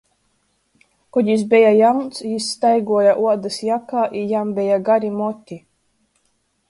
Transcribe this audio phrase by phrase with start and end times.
[1.17, 5.61] Kod jis beja jauns, jis staiguoja uodys jakā i jam beja gari moti.